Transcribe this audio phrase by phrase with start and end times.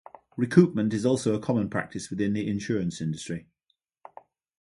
[0.35, 3.45] Recoupment is also a common practice within the insurance industry.